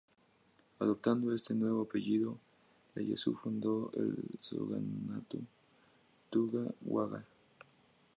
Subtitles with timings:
[0.79, 2.39] Adoptando ese nuevo apellido,
[2.95, 5.37] Ieyasu fundó el shogunato
[6.31, 7.23] Tokugawa.